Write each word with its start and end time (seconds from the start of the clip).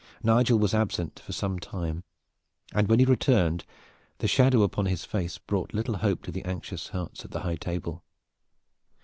Nigel 0.23 0.57
was 0.57 0.73
absent 0.73 1.19
for 1.19 1.31
some 1.31 1.59
time, 1.59 2.03
and 2.73 2.87
when 2.87 2.97
he 2.97 3.05
returned 3.05 3.65
the 4.17 4.27
shadow 4.27 4.63
upon 4.63 4.87
his 4.87 5.05
face 5.05 5.37
brought 5.37 5.75
little 5.75 5.97
hope 5.97 6.23
to 6.23 6.31
the 6.31 6.43
anxious 6.43 6.87
hearts 6.87 7.23
at 7.23 7.29
the 7.29 7.41
high 7.41 7.55
table. 7.57 8.03